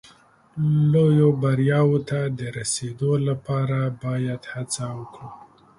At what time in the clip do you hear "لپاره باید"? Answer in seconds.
3.27-4.41